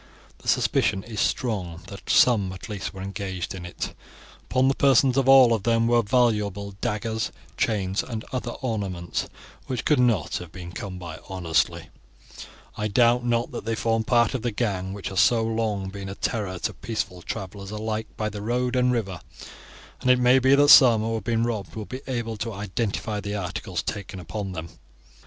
[0.39, 3.93] The suspicion is strong that some at least were engaged in it.
[4.45, 9.27] Upon the persons of all of them were valuable daggers, chains, and other ornaments,
[9.67, 14.03] which could not have been come by honestly, and I doubt not that they form
[14.03, 18.07] part of the gang which has so long been a terror to peaceful travelers alike
[18.17, 19.21] by the road and river,
[19.99, 23.19] and it may be that some who have been robbed will be able to identify
[23.21, 24.69] the articles taken upon them.